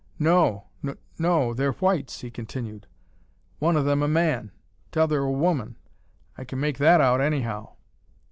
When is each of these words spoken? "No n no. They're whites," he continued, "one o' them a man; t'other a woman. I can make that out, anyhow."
"No 0.17 0.63
n 0.83 0.97
no. 1.19 1.53
They're 1.53 1.73
whites," 1.73 2.21
he 2.21 2.31
continued, 2.31 2.87
"one 3.59 3.77
o' 3.77 3.83
them 3.83 4.01
a 4.01 4.07
man; 4.07 4.51
t'other 4.91 5.19
a 5.19 5.31
woman. 5.31 5.75
I 6.35 6.43
can 6.43 6.59
make 6.59 6.79
that 6.79 6.99
out, 6.99 7.21
anyhow." 7.21 7.73